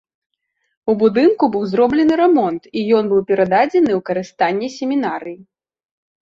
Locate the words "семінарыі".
4.79-5.37